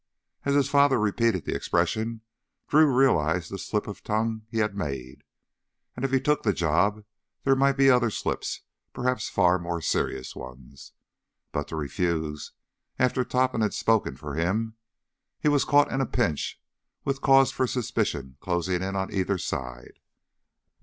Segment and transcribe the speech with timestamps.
[0.45, 2.21] As his father repeated the expression
[2.67, 5.23] Drew realized the slip of tongue he had made.
[5.95, 7.05] And if he took the job,
[7.43, 8.61] there might be other slips,
[8.93, 10.93] perhaps far more serious ones.
[11.51, 12.51] But to refuse,
[12.97, 14.75] after Topham had spoken for him...
[15.39, 16.59] he was caught in a pinch
[17.05, 19.99] with cause for suspicion closing in on either side.